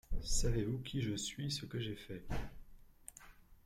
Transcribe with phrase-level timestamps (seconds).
[0.23, 1.51] Savez-vous qui je suis…
[1.51, 2.23] ce que j’ai fait…